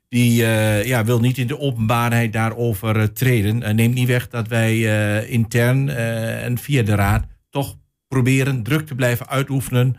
die 0.08 0.42
uh, 0.42 0.84
ja, 0.84 1.04
wil 1.04 1.20
niet 1.20 1.38
in 1.38 1.46
de 1.46 1.58
openbaarheid 1.58 2.32
daarover 2.32 2.96
uh, 2.96 3.02
treden. 3.02 3.76
neemt 3.76 3.94
niet 3.94 4.08
weg 4.08 4.28
dat 4.28 4.48
wij 4.48 4.78
intern 5.26 5.88
en 5.88 6.58
via 6.58 6.82
de 6.82 6.94
raad 6.94 7.26
toch 7.50 7.76
proberen 8.08 8.62
druk 8.62 8.86
te 8.86 8.94
blijven 8.94 9.28
uitoefenen 9.28 9.96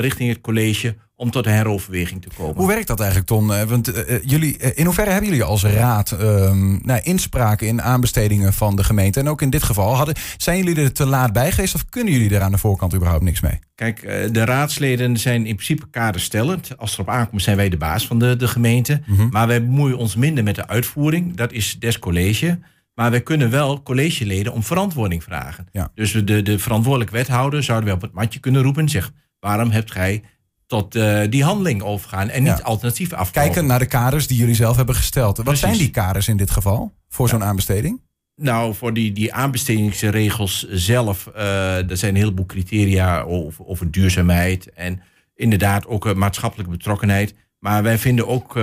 richting 0.00 0.28
het 0.28 0.40
college 0.40 0.96
om 1.18 1.30
tot 1.30 1.46
een 1.46 1.52
heroverweging 1.52 2.22
te 2.22 2.28
komen. 2.36 2.56
Hoe 2.56 2.66
werkt 2.66 2.86
dat 2.86 2.98
eigenlijk, 2.98 3.28
Ton? 3.28 3.46
Want 3.46 3.96
uh, 3.96 4.22
jullie, 4.24 4.56
in 4.56 4.84
hoeverre 4.84 5.10
hebben 5.10 5.28
jullie 5.28 5.44
als 5.44 5.64
raad 5.64 6.16
uh, 6.20 6.20
nou, 6.82 7.00
inspraken 7.02 7.66
in 7.66 7.82
aanbestedingen 7.82 8.52
van 8.52 8.76
de 8.76 8.84
gemeente? 8.84 9.20
En 9.20 9.28
ook 9.28 9.42
in 9.42 9.50
dit 9.50 9.62
geval, 9.62 9.94
hadden, 9.94 10.14
zijn 10.36 10.58
jullie 10.58 10.82
er 10.84 10.92
te 10.92 11.06
laat 11.06 11.32
bij 11.32 11.52
geweest 11.52 11.74
of 11.74 11.88
kunnen 11.88 12.12
jullie 12.12 12.34
er 12.34 12.40
aan 12.40 12.52
de 12.52 12.58
voorkant 12.58 12.94
überhaupt 12.94 13.24
niks 13.24 13.40
mee? 13.40 13.58
Kijk, 13.74 14.00
de 14.32 14.44
raadsleden 14.44 15.16
zijn 15.16 15.46
in 15.46 15.54
principe 15.54 15.88
kaderstellend. 15.90 16.78
Als 16.78 16.90
het 16.90 16.98
erop 16.98 17.14
aankomt, 17.14 17.42
zijn 17.42 17.56
wij 17.56 17.68
de 17.68 17.76
baas 17.76 18.06
van 18.06 18.18
de, 18.18 18.36
de 18.36 18.48
gemeente. 18.48 19.02
Mm 19.06 19.16
-hmm. 19.16 19.28
Maar 19.30 19.46
wij 19.46 19.64
bemoeien 19.64 19.96
ons 19.98 20.16
minder 20.16 20.44
met 20.44 20.54
de 20.54 20.66
uitvoering. 20.66 21.36
Dat 21.36 21.52
is 21.52 21.76
des 21.78 21.98
college. 21.98 22.58
Maar 22.94 23.10
wij 23.10 23.20
kunnen 23.20 23.50
wel 23.50 23.82
collegeleden 23.82 24.52
om 24.52 24.62
verantwoording 24.62 25.22
vragen. 25.22 25.66
Ja. 25.72 25.90
Dus 25.94 26.12
de, 26.12 26.42
de 26.42 26.58
verantwoordelijke 26.58 27.14
wethouder 27.14 27.62
zouden 27.62 27.88
we 27.88 27.94
op 27.94 28.02
het 28.02 28.12
matje 28.12 28.40
kunnen 28.40 28.62
roepen 28.62 28.82
en 28.82 28.88
zeggen: 28.88 29.14
waarom 29.40 29.70
hebt 29.70 29.92
gij 29.92 30.22
tot 30.68 30.96
uh, 30.96 31.20
die 31.28 31.44
handeling 31.44 31.82
overgaan 31.82 32.28
en 32.28 32.42
niet 32.42 32.58
ja. 32.58 32.64
alternatief 32.64 33.12
afkomen. 33.12 33.48
Kijken 33.48 33.66
naar 33.66 33.78
de 33.78 33.86
kaders 33.86 34.26
die 34.26 34.38
jullie 34.38 34.54
zelf 34.54 34.76
hebben 34.76 34.94
gesteld. 34.94 35.36
Wat 35.36 35.44
Precies. 35.44 35.62
zijn 35.62 35.78
die 35.78 35.90
kaders 35.90 36.28
in 36.28 36.36
dit 36.36 36.50
geval 36.50 36.92
voor 37.08 37.26
ja. 37.26 37.32
zo'n 37.32 37.44
aanbesteding? 37.44 38.00
Nou, 38.36 38.74
voor 38.74 38.94
die, 38.94 39.12
die 39.12 39.32
aanbestedingsregels 39.32 40.66
zelf, 40.70 41.30
uh, 41.36 41.90
er 41.90 41.96
zijn 41.96 42.14
een 42.14 42.20
heleboel 42.20 42.46
criteria 42.46 43.20
over, 43.20 43.66
over 43.66 43.90
duurzaamheid. 43.90 44.72
En 44.72 45.02
inderdaad 45.34 45.86
ook 45.86 46.14
maatschappelijke 46.14 46.72
betrokkenheid. 46.72 47.34
Maar 47.58 47.82
wij 47.82 47.98
vinden 47.98 48.26
ook 48.26 48.54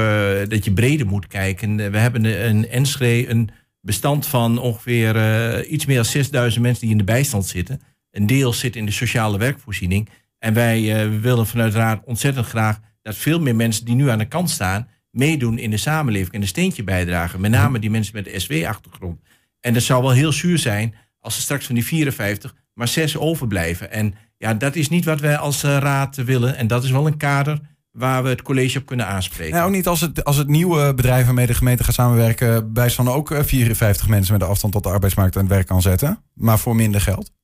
dat 0.50 0.66
je 0.66 0.72
breder 0.74 1.08
moet 1.08 1.28
kijken. 1.28 1.92
we 1.92 1.98
hebben 1.98 2.48
een 2.48 2.70
Enschede 2.70 3.30
een 3.30 3.50
bestand 3.82 4.28
van 4.28 4.58
ongeveer 4.58 5.66
iets 5.66 5.86
meer 5.86 5.96
dan 5.96 6.06
6000 6.06 6.64
mensen 6.64 6.82
die 6.82 6.92
in 6.92 6.98
de 6.98 7.04
bijstand 7.04 7.46
zitten. 7.46 7.82
Een 8.12 8.28
deel 8.28 8.54
zit 8.54 8.76
in 8.76 8.86
de 8.86 8.92
sociale 8.92 9.38
werkvoorziening. 9.38 10.10
En 10.46 10.54
wij 10.54 11.10
willen 11.20 11.48
vanuit 11.48 11.74
Raad 11.74 12.02
ontzettend 12.04 12.46
graag 12.46 12.80
dat 13.02 13.16
veel 13.16 13.40
meer 13.40 13.56
mensen 13.56 13.86
die 13.86 13.96
nu 13.96 14.10
aan 14.10 14.18
de 14.18 14.28
kant 14.28 14.50
staan, 14.50 14.88
meedoen 15.12 15.58
in 15.58 15.70
de 15.70 15.78
samenleving 15.78 16.34
en 16.34 16.42
een 16.42 16.48
steentje 16.48 16.84
bijdragen. 16.84 17.42
Met 17.42 17.52
name 17.52 17.80
die 17.80 17.90
mensen 17.90 18.16
met 18.16 18.26
de 18.26 18.40
SW-achtergrond. 18.40 19.22
En 19.60 19.74
dat 19.74 19.84
zou 19.84 20.02
wel 20.02 20.12
heel 20.12 20.32
zuur 20.32 20.58
zijn 20.58 20.96
als 21.20 21.36
er 21.36 21.42
straks 21.42 21.66
van 21.66 21.76
die 21.76 21.86
54 21.86 22.56
maar 22.74 22.88
zes 22.88 23.18
overblijven. 23.18 23.92
En 23.92 24.16
ja, 24.38 24.54
dat 24.54 24.76
is 24.76 24.90
niet 24.90 25.06
wat 25.06 25.20
wij 25.20 25.38
als 25.38 25.64
uh, 25.64 25.78
raad 25.78 26.16
willen. 26.16 26.56
En 26.56 26.68
dat 26.68 26.84
is 26.84 26.92
wel 26.92 27.08
een 27.08 27.18
kader 27.18 27.60
waar 27.92 28.24
we 28.24 28.30
het 28.30 28.42
college 28.42 28.78
op 28.78 28.86
kunnen 28.86 29.08
aanspreken. 29.08 29.54
Nou, 29.54 29.68
ook 29.68 29.76
niet 29.76 29.88
als 29.88 30.02
het, 30.02 30.24
als 30.24 30.38
het 30.38 30.48
nieuwe 30.48 30.94
bedrijf 30.94 31.26
waarmee 31.26 31.48
de 31.48 31.54
gemeente 31.54 31.84
gaat 31.84 31.94
samenwerken... 31.94 32.74
bij 32.74 32.90
van 32.90 33.08
ook 33.08 33.36
54 33.42 34.08
mensen 34.08 34.32
met 34.32 34.42
de 34.42 34.48
afstand 34.48 34.74
tot 34.74 34.84
de 34.84 34.90
arbeidsmarkt 34.90 35.36
aan 35.36 35.44
het 35.44 35.52
werk 35.52 35.68
kan 35.68 35.82
zetten. 35.82 36.24
Maar 36.34 36.60
voor 36.60 36.76
minder 36.76 37.02
geld. 37.02 37.35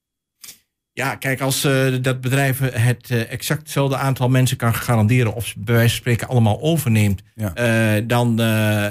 Ja, 1.01 1.15
kijk, 1.15 1.41
als 1.41 1.65
uh, 1.65 1.95
dat 2.01 2.21
bedrijf 2.21 2.59
het 2.59 3.09
uh, 3.11 3.31
exact 3.31 3.61
hetzelfde 3.61 3.97
aantal 3.97 4.29
mensen 4.29 4.57
kan 4.57 4.73
garanderen, 4.73 5.33
of 5.33 5.55
bij 5.57 5.73
wijze 5.73 5.89
van 5.89 5.97
spreken 5.97 6.27
allemaal 6.27 6.61
overneemt, 6.61 7.21
ja. 7.35 7.97
uh, 7.97 8.03
dan 8.07 8.41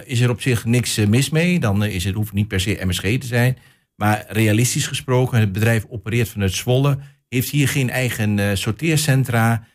is 0.05 0.21
er 0.21 0.31
op 0.31 0.40
zich 0.40 0.64
niks 0.64 0.97
mis 0.97 1.31
mee. 1.31 1.61
Dan 1.61 1.85
is 1.85 2.05
het, 2.05 2.14
hoeft 2.14 2.33
niet 2.33 2.49
per 2.49 2.61
se 2.61 2.81
MSG 2.85 3.00
te 3.00 3.26
zijn. 3.26 3.57
Maar 3.97 4.25
realistisch 4.29 4.87
gesproken, 4.87 5.40
het 5.40 5.52
bedrijf 5.52 5.87
opereert 5.88 6.29
vanuit 6.29 6.52
Zwolle, 6.52 6.99
heeft 7.29 7.50
hier 7.50 7.69
geen 7.69 7.90
eigen 7.90 8.59
sorteercentra. 8.59 9.67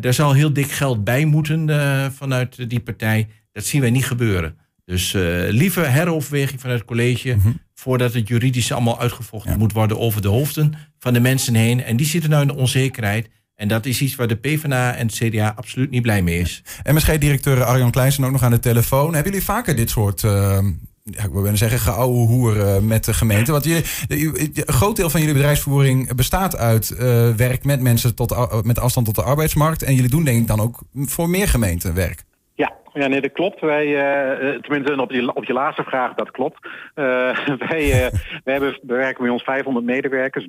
er 0.00 0.14
zal 0.14 0.32
heel 0.32 0.52
dik 0.52 0.70
geld 0.70 1.04
bij 1.04 1.24
moeten 1.24 1.70
vanuit 2.12 2.70
die 2.70 2.80
partij. 2.80 3.28
Dat 3.52 3.64
zien 3.64 3.80
wij 3.80 3.90
niet 3.90 4.06
gebeuren. 4.06 4.56
Dus 4.86 5.12
liever 5.48 5.92
heroverweging 5.92 6.60
vanuit 6.60 6.78
het 6.78 6.88
college. 6.88 7.34
Mm 7.34 7.40
-hmm 7.40 7.64
voordat 7.78 8.14
het 8.14 8.28
juridisch 8.28 8.72
allemaal 8.72 9.00
uitgevochten 9.00 9.58
moet 9.58 9.72
worden 9.72 9.98
over 9.98 10.22
de 10.22 10.28
hoofden 10.28 10.74
van 10.98 11.12
de 11.12 11.20
mensen 11.20 11.54
heen. 11.54 11.82
En 11.82 11.96
die 11.96 12.06
zitten 12.06 12.30
nou 12.30 12.42
in 12.42 12.48
de 12.48 12.56
onzekerheid. 12.56 13.28
En 13.54 13.68
dat 13.68 13.86
is 13.86 14.00
iets 14.00 14.14
waar 14.14 14.28
de 14.28 14.36
PvdA 14.36 14.94
en 14.94 15.06
het 15.06 15.14
CDA 15.14 15.52
absoluut 15.56 15.90
niet 15.90 16.02
blij 16.02 16.22
mee 16.22 16.38
is. 16.38 16.62
MSG-directeur 16.82 17.64
Arjan 17.64 17.90
Kleijsen 17.90 18.24
ook 18.24 18.32
nog 18.32 18.42
aan 18.42 18.50
de 18.50 18.58
telefoon. 18.58 19.14
Hebben 19.14 19.32
jullie 19.32 19.46
vaker 19.46 19.76
dit 19.76 19.90
soort... 19.90 20.22
Uh 20.22 20.58
ja, 21.10 21.24
ik 21.24 21.30
wil 21.32 21.56
zeggen, 21.56 21.78
geouwe 21.78 22.26
hoer 22.26 22.56
uh, 22.56 22.78
met 22.78 23.04
de 23.04 23.14
gemeente. 23.14 23.52
Want 23.52 23.64
jullie, 23.64 23.84
een 24.08 24.74
groot 24.74 24.96
deel 24.96 25.10
van 25.10 25.20
jullie 25.20 25.34
bedrijfsvoering 25.34 26.14
bestaat 26.14 26.56
uit 26.56 26.90
uh, 26.90 26.98
werk 27.34 27.64
met 27.64 27.80
mensen 27.80 28.14
tot, 28.14 28.64
met 28.64 28.78
afstand 28.78 29.06
tot 29.06 29.14
de 29.14 29.22
arbeidsmarkt. 29.22 29.82
En 29.82 29.94
jullie 29.94 30.10
doen 30.10 30.24
denk 30.24 30.40
ik 30.40 30.46
dan 30.46 30.60
ook 30.60 30.82
voor 30.92 31.28
meer 31.28 31.48
gemeenten 31.48 31.94
werk. 31.94 32.24
Ja, 32.96 33.06
nee, 33.06 33.20
dat 33.20 33.32
klopt. 33.32 33.60
Wij, 33.60 33.86
uh, 33.86 34.58
tenminste 34.58 35.00
op 35.00 35.10
je, 35.10 35.34
op 35.34 35.44
je 35.44 35.52
laatste 35.52 35.82
vraag, 35.82 36.14
dat 36.14 36.30
klopt. 36.30 36.68
Uh, 36.94 37.46
wij, 37.68 38.10
wij 38.44 38.54
hebben, 38.54 38.78
bewerken 38.82 39.22
bij 39.22 39.32
ons 39.32 39.42
500 39.42 39.86
medewerkers. 39.86 40.46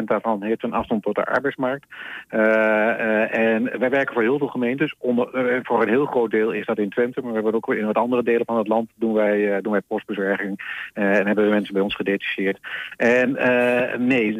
73% 0.00 0.04
daarvan 0.04 0.42
heeft 0.42 0.62
een 0.62 0.72
afstand 0.72 1.02
tot 1.02 1.14
de 1.14 1.24
arbeidsmarkt. 1.24 1.86
en 2.28 3.78
wij 3.78 3.90
werken 3.90 4.14
voor 4.14 4.22
heel 4.22 4.38
veel 4.38 4.48
gemeentes. 4.48 4.94
Onder, 4.98 5.60
voor 5.62 5.82
een 5.82 5.88
heel 5.88 6.06
groot 6.06 6.30
deel 6.30 6.50
is 6.50 6.66
dat 6.66 6.78
in 6.78 6.90
Twente, 6.90 7.20
maar 7.20 7.28
we 7.28 7.34
hebben 7.34 7.54
ook 7.54 7.74
in 7.74 7.86
wat 7.86 7.96
andere 7.96 8.22
delen 8.22 8.46
van 8.46 8.58
het 8.58 8.68
land 8.68 8.90
doen 8.94 9.12
wij, 9.12 9.60
doen 9.60 9.72
wij 9.72 9.80
postbezorging. 9.80 10.60
en 10.92 11.26
hebben 11.26 11.44
we 11.44 11.50
mensen 11.50 11.74
bij 11.74 11.82
ons 11.82 11.94
gedetacheerd. 11.94 12.58
En 12.96 13.32
nee, 14.06 14.38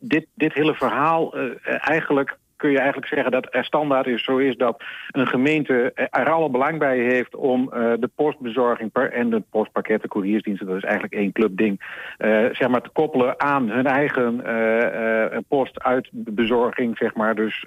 dit, 0.00 0.26
dit 0.34 0.52
hele 0.52 0.74
verhaal 0.74 1.34
eigenlijk 1.62 2.38
kun 2.60 2.70
je 2.70 2.78
eigenlijk 2.78 3.08
zeggen 3.08 3.30
dat 3.30 3.46
er 3.50 3.64
standaard 3.64 4.06
is 4.06 4.24
zo 4.24 4.36
is 4.36 4.56
dat 4.56 4.82
een 5.10 5.26
gemeente 5.26 5.92
er 6.10 6.30
alle 6.30 6.50
belang 6.50 6.78
bij 6.78 6.98
heeft 6.98 7.34
om 7.34 7.62
uh, 7.62 7.92
de 7.98 8.10
postbezorging 8.14 8.92
per, 8.92 9.12
en 9.12 9.30
de 9.30 9.42
postpakketten, 9.50 10.08
couriersdiensten, 10.08 10.66
dat 10.66 10.76
is 10.76 10.82
eigenlijk 10.82 11.14
één 11.14 11.32
clubding, 11.32 11.80
uh, 12.18 12.46
zeg 12.52 12.68
maar 12.68 12.82
te 12.82 12.90
koppelen 12.92 13.40
aan 13.40 13.68
hun 13.68 13.86
eigen 13.86 14.42
uh, 14.46 15.38
postuitbezorging, 15.48 16.96
zeg 16.96 17.14
maar. 17.14 17.34
Dus, 17.34 17.64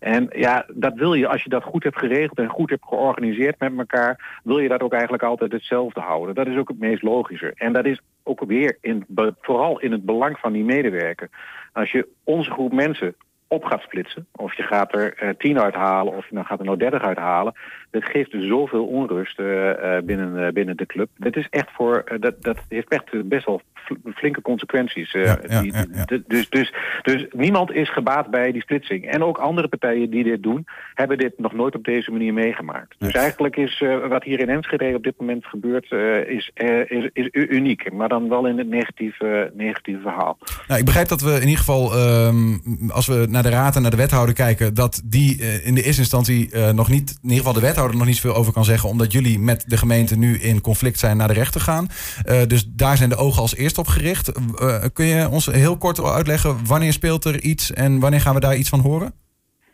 en 0.00 0.28
ja, 0.30 0.66
dat 0.74 0.94
wil 0.94 1.14
je, 1.14 1.28
als 1.28 1.42
je 1.42 1.48
dat 1.48 1.64
goed 1.64 1.82
hebt 1.82 1.98
geregeld 1.98 2.38
en 2.38 2.48
goed 2.48 2.70
hebt 2.70 2.84
georganiseerd 2.84 3.58
met 3.58 3.72
elkaar, 3.78 4.40
wil 4.44 4.58
je 4.58 4.68
dat 4.68 4.82
ook 4.82 4.92
eigenlijk 4.92 5.22
altijd 5.22 5.52
hetzelfde 5.52 6.00
houden. 6.00 6.34
Dat 6.34 6.46
is 6.46 6.56
ook 6.56 6.68
het 6.68 6.78
meest 6.78 7.02
logische. 7.02 7.52
En 7.54 7.72
dat 7.72 7.84
is 7.84 8.00
ook 8.22 8.44
weer 8.44 8.78
in, 8.80 9.04
vooral 9.40 9.80
in 9.80 9.92
het 9.92 10.04
belang 10.04 10.38
van 10.38 10.52
die 10.52 10.64
medewerker. 10.64 11.28
Als 11.72 11.92
je 11.92 12.08
onze 12.24 12.50
groep 12.50 12.72
mensen 12.72 13.14
op 13.48 13.64
gaat 13.64 13.80
splitsen. 13.80 14.26
Of 14.32 14.56
je 14.56 14.62
gaat 14.62 14.94
er 14.94 15.22
uh, 15.22 15.30
tien 15.38 15.60
uithalen 15.60 16.16
of 16.16 16.28
je 16.28 16.34
dan 16.34 16.44
gaat 16.44 16.58
er 16.58 16.64
nou 16.64 16.78
dertig 16.78 17.02
uithalen. 17.02 17.54
Dat 17.90 18.04
geeft 18.04 18.30
dus 18.30 18.46
zoveel 18.46 18.86
onrust 18.86 19.40
uh, 19.40 19.98
binnen, 20.04 20.54
binnen 20.54 20.76
de 20.76 20.86
club. 20.86 21.08
Dat 21.16 21.36
is 21.36 21.46
echt 21.50 21.70
voor, 21.72 22.04
dat, 22.20 22.42
dat 22.42 22.58
heeft 22.68 22.88
echt 22.88 23.28
best 23.28 23.46
wel 23.46 23.60
flinke 24.14 24.42
consequenties. 24.42 25.12
Ja, 25.12 25.38
ja, 25.48 25.60
die, 25.60 25.72
ja, 25.72 26.04
dus, 26.26 26.48
dus, 26.48 26.74
dus 27.02 27.26
niemand 27.30 27.72
is 27.72 27.92
gebaat 27.92 28.30
bij 28.30 28.52
die 28.52 28.62
splitsing. 28.62 29.04
En 29.10 29.22
ook 29.22 29.38
andere 29.38 29.68
partijen 29.68 30.10
die 30.10 30.24
dit 30.24 30.42
doen, 30.42 30.66
hebben 30.94 31.18
dit 31.18 31.38
nog 31.38 31.52
nooit 31.52 31.74
op 31.74 31.84
deze 31.84 32.10
manier 32.10 32.32
meegemaakt. 32.32 32.94
Dus 32.98 33.12
eigenlijk 33.12 33.56
is 33.56 33.84
wat 34.08 34.24
hier 34.24 34.40
in 34.40 34.48
Enschede 34.48 34.94
op 34.94 35.02
dit 35.02 35.14
moment 35.18 35.46
gebeurt, 35.46 35.92
is, 36.26 36.50
is, 36.86 37.10
is 37.12 37.28
uniek. 37.30 37.92
Maar 37.92 38.08
dan 38.08 38.28
wel 38.28 38.46
in 38.46 38.58
het 38.58 38.68
negatieve, 38.68 39.52
negatieve 39.54 40.00
verhaal. 40.00 40.38
Nou, 40.68 40.80
ik 40.80 40.86
begrijp 40.86 41.08
dat 41.08 41.20
we 41.20 41.32
in 41.34 41.40
ieder 41.40 41.58
geval, 41.58 41.98
um, 42.26 42.60
als 42.88 43.06
we 43.06 43.26
naar 43.30 43.42
de 43.42 43.48
raad 43.48 43.76
en 43.76 43.82
naar 43.82 43.90
de 43.90 43.96
wethouder 43.96 44.34
kijken, 44.34 44.74
dat 44.74 45.02
die 45.04 45.42
in 45.62 45.74
de 45.74 45.82
eerste 45.82 46.00
instantie 46.00 46.56
nog 46.72 46.88
niet, 46.88 47.10
in 47.10 47.18
ieder 47.22 47.36
geval 47.36 47.52
de 47.52 47.66
wethouder 47.66 47.96
nog 47.96 48.06
niet 48.06 48.16
zoveel 48.16 48.38
over 48.38 48.52
kan 48.52 48.64
zeggen, 48.64 48.88
omdat 48.88 49.12
jullie 49.12 49.38
met 49.38 49.64
de 49.66 49.76
gemeente 49.76 50.18
nu 50.18 50.38
in 50.38 50.60
conflict 50.60 50.98
zijn 50.98 51.16
naar 51.16 51.28
de 51.28 51.34
rechter 51.34 51.60
gaan. 51.60 51.86
Dus 52.46 52.68
daar 52.68 52.96
zijn 52.96 53.08
de 53.08 53.16
ogen 53.16 53.42
als 53.42 53.56
eerst 53.56 53.75
op 53.78 53.86
gericht. 53.86 54.32
kun 54.92 55.06
je 55.06 55.28
ons 55.28 55.46
heel 55.46 55.76
kort 55.76 56.02
uitleggen 56.02 56.66
wanneer 56.66 56.92
speelt 56.92 57.24
er 57.24 57.40
iets 57.40 57.72
en 57.72 57.98
wanneer 58.00 58.20
gaan 58.20 58.34
we 58.34 58.40
daar 58.40 58.56
iets 58.56 58.68
van 58.68 58.80
horen? 58.80 59.14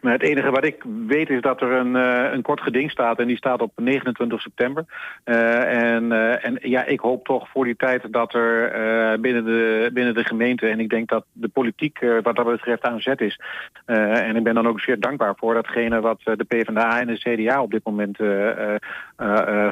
Maar 0.02 0.12
het 0.12 0.22
enige 0.22 0.50
wat 0.50 0.64
ik 0.64 0.84
weet 1.06 1.30
is 1.30 1.40
dat 1.40 1.60
er 1.60 1.72
een, 1.72 1.94
uh, 1.94 2.32
een 2.32 2.42
kort 2.42 2.60
geding 2.60 2.90
staat 2.90 3.18
en 3.18 3.26
die 3.26 3.36
staat 3.36 3.60
op 3.60 3.72
29 3.76 4.40
september. 4.40 4.84
Uh, 5.24 5.92
en, 5.94 6.04
uh, 6.04 6.44
en 6.44 6.58
ja, 6.60 6.84
ik 6.84 7.00
hoop 7.00 7.24
toch 7.24 7.48
voor 7.48 7.64
die 7.64 7.76
tijd 7.76 8.12
dat 8.12 8.34
er 8.34 9.20
binnen, 9.20 9.44
de, 9.44 9.90
binnen 9.92 10.14
de 10.14 10.24
gemeente, 10.24 10.66
en 10.66 10.80
ik 10.80 10.88
denk 10.88 11.08
dat 11.08 11.24
de 11.32 11.48
politiek 11.48 11.98
wat 12.22 12.36
dat 12.36 12.46
betreft 12.46 12.82
aan 12.82 13.00
zet 13.00 13.20
is. 13.20 13.40
en 13.84 14.36
ik 14.36 14.42
ben 14.42 14.54
dan 14.54 14.68
ook 14.68 14.80
zeer 14.80 15.00
dankbaar 15.00 15.34
voor 15.36 15.54
datgene 15.54 16.00
wat 16.00 16.20
de 16.22 16.44
PvdA 16.48 17.00
en 17.00 17.06
de 17.06 17.18
CDA 17.18 17.62
op 17.62 17.70
dit 17.70 17.84
moment 17.84 18.16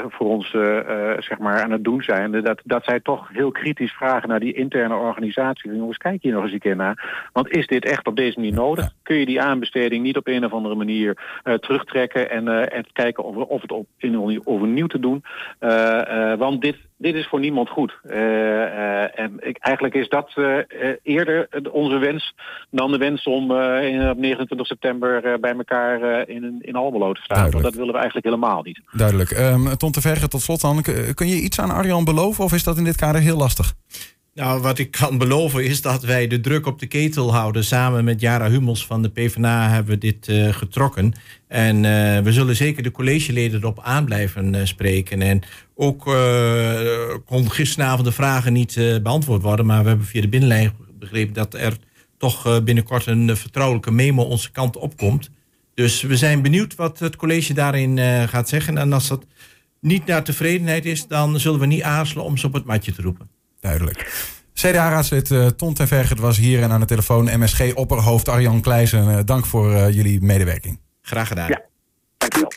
voor 0.08 0.26
ons 0.26 0.50
zeg 1.18 1.38
maar 1.38 1.62
aan 1.62 1.70
het 1.70 1.84
doen 1.84 2.02
zijn. 2.02 2.30
Dat, 2.30 2.60
dat 2.64 2.84
zij 2.84 3.00
toch 3.00 3.28
heel 3.32 3.50
kritisch 3.50 3.92
vragen 3.92 4.28
naar 4.28 4.40
die 4.40 4.54
interne 4.54 4.94
organisatie. 4.94 5.74
Jongens, 5.74 5.96
kijk 5.96 6.22
hier 6.22 6.32
nog 6.32 6.42
eens 6.42 6.52
een 6.52 6.58
keer 6.58 6.76
naar. 6.76 7.28
Want 7.32 7.50
is 7.50 7.66
dit 7.66 7.84
echt 7.84 8.06
op 8.06 8.16
deze 8.16 8.38
manier 8.38 8.54
nodig? 8.54 8.92
Kun 9.02 9.16
je 9.16 9.26
die 9.26 9.40
aanbesteding 9.40 10.02
niet 10.02 10.16
op 10.20 10.26
een 10.26 10.44
of 10.44 10.52
andere 10.52 10.74
manier 10.74 11.40
uh, 11.44 11.54
terugtrekken 11.54 12.30
en, 12.30 12.46
uh, 12.46 12.74
en 12.74 12.86
kijken 12.92 13.24
of, 13.24 13.36
of 13.36 13.62
het 13.62 13.72
op, 13.72 13.86
in, 13.98 14.40
overnieuw 14.44 14.86
te 14.86 14.98
doen. 14.98 15.24
Uh, 15.60 16.34
want 16.34 16.60
dit, 16.60 16.76
dit 16.96 17.14
is 17.14 17.26
voor 17.26 17.40
niemand 17.40 17.68
goed. 17.68 17.98
en 19.14 19.36
ik, 19.38 19.56
eigenlijk 19.58 19.94
is 19.94 20.08
dat 20.08 20.32
eerder 21.02 21.48
onze 21.70 21.98
wens 21.98 22.34
dan 22.70 22.90
de 22.90 22.98
wens 22.98 23.24
om 23.24 23.52
in, 23.52 24.10
op 24.10 24.18
29 24.18 24.66
september 24.66 25.40
bij 25.40 25.54
elkaar 25.54 26.28
in, 26.28 26.58
in 26.60 26.74
Almelo 26.74 27.12
te 27.12 27.22
staan. 27.22 27.36
Duidelijk. 27.36 27.52
Want 27.52 27.64
dat 27.64 27.74
willen 27.74 27.92
we 27.92 27.98
eigenlijk 27.98 28.26
helemaal 28.26 28.62
niet. 28.62 28.80
Duidelijk. 28.92 29.30
Um, 29.30 29.76
Ton 29.76 29.92
te 29.92 30.00
Verge, 30.00 30.28
tot 30.28 30.40
slot 30.40 30.60
dan. 30.60 30.82
Kun 31.14 31.26
je 31.26 31.40
iets 31.40 31.60
aan 31.60 31.70
Arjan 31.70 32.04
beloven 32.04 32.44
of 32.44 32.52
is 32.52 32.64
dat 32.64 32.76
in 32.76 32.84
dit 32.84 32.96
kader 32.96 33.20
heel 33.20 33.36
lastig? 33.36 33.74
Nou, 34.34 34.60
wat 34.60 34.78
ik 34.78 34.90
kan 34.90 35.18
beloven 35.18 35.64
is 35.64 35.82
dat 35.82 36.02
wij 36.02 36.26
de 36.26 36.40
druk 36.40 36.66
op 36.66 36.78
de 36.78 36.86
ketel 36.86 37.32
houden. 37.34 37.64
Samen 37.64 38.04
met 38.04 38.20
Jara 38.20 38.50
Hummels 38.50 38.86
van 38.86 39.02
de 39.02 39.08
PvdA 39.08 39.68
hebben 39.68 39.92
we 39.94 39.98
dit 39.98 40.28
uh, 40.28 40.52
getrokken. 40.52 41.12
En 41.48 41.76
uh, 41.76 42.18
we 42.18 42.32
zullen 42.32 42.56
zeker 42.56 42.82
de 42.82 42.90
collegeleden 42.90 43.60
erop 43.60 43.80
aan 43.82 44.04
blijven 44.04 44.54
uh, 44.54 44.60
spreken. 44.64 45.22
En 45.22 45.42
ook 45.74 46.04
kon 47.26 47.50
gisteravond 47.50 48.04
de 48.04 48.12
vragen 48.12 48.52
niet 48.52 49.00
beantwoord 49.02 49.42
worden. 49.42 49.66
Maar 49.66 49.82
we 49.82 49.88
hebben 49.88 50.06
via 50.06 50.20
de 50.20 50.28
binnenlijn 50.28 50.72
begrepen 50.98 51.34
dat 51.34 51.54
er 51.54 51.76
toch 52.18 52.64
binnenkort 52.64 53.06
een 53.06 53.36
vertrouwelijke 53.36 53.90
memo 53.90 54.22
onze 54.22 54.50
kant 54.50 54.76
opkomt. 54.76 55.30
Dus 55.74 56.02
we 56.02 56.16
zijn 56.16 56.42
benieuwd 56.42 56.74
wat 56.74 56.98
het 56.98 57.16
college 57.16 57.54
daarin 57.54 57.98
gaat 58.28 58.48
zeggen. 58.48 58.78
En 58.78 58.92
als 58.92 59.08
dat 59.08 59.26
niet 59.80 60.06
naar 60.06 60.24
tevredenheid 60.24 60.84
is, 60.84 61.06
dan 61.06 61.40
zullen 61.40 61.60
we 61.60 61.66
niet 61.66 61.82
aarzelen 61.82 62.24
om 62.24 62.36
ze 62.36 62.46
op 62.46 62.52
het 62.52 62.64
matje 62.64 62.92
te 62.92 63.02
roepen. 63.02 63.39
Duidelijk. 63.60 64.28
CDA-raadslid 64.54 65.30
uh, 65.30 65.46
Ton 65.46 65.74
ten 65.74 65.88
Vergert 65.88 66.18
was 66.18 66.36
hier 66.36 66.62
en 66.62 66.70
aan 66.70 66.80
de 66.80 66.86
telefoon 66.86 67.24
MSG-opperhoofd 67.24 68.28
Arjan 68.28 68.60
Kleijsen. 68.60 69.08
Uh, 69.08 69.18
dank 69.24 69.46
voor 69.46 69.70
uh, 69.72 69.90
jullie 69.90 70.20
medewerking. 70.20 70.80
Graag 71.02 71.28
gedaan. 71.28 71.48
Ja, 71.48 71.62
dankjewel. 72.18 72.52